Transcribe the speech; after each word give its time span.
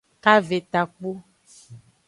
Kave 0.23 0.57
takpu. 0.71 1.11